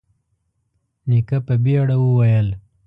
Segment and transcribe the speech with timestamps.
[1.09, 2.47] نيکه په بيړه وويل: